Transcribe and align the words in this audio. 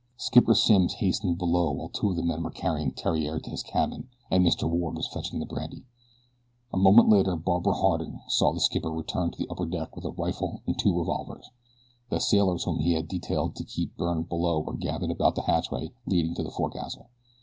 Skipper 0.17 0.55
Simms 0.55 0.93
hastened 0.95 1.37
below 1.37 1.73
while 1.73 1.89
two 1.89 2.09
of 2.09 2.15
the 2.15 2.23
men 2.23 2.41
were 2.41 2.49
carrying 2.49 2.89
Theriere 2.89 3.39
to 3.39 3.51
his 3.51 3.61
cabin 3.61 4.09
and 4.31 4.43
Mr. 4.43 4.67
Ward 4.67 4.95
was 4.95 5.07
fetching 5.07 5.39
the 5.39 5.45
brandy. 5.45 5.83
A 6.73 6.77
moment 6.77 7.07
later 7.07 7.35
Barbara 7.35 7.73
Harding 7.73 8.19
saw 8.27 8.51
the 8.51 8.59
skipper 8.59 8.89
return 8.89 9.29
to 9.29 9.37
the 9.37 9.47
upper 9.47 9.67
deck 9.67 9.95
with 9.95 10.05
a 10.05 10.09
rifle 10.11 10.63
and 10.65 10.75
two 10.75 10.97
revolvers. 10.97 11.51
The 12.09 12.17
sailors 12.17 12.63
whom 12.63 12.79
he 12.79 12.93
had 12.93 13.07
detailed 13.07 13.55
to 13.57 13.63
keep 13.63 13.95
Byrne 13.95 14.23
below 14.23 14.61
were 14.61 14.73
gathered 14.75 15.11
about 15.11 15.35
the 15.35 15.43
hatchway 15.43 15.91
leading 16.07 16.33
to 16.33 16.41
the 16.41 16.49
forecastle. 16.49 17.11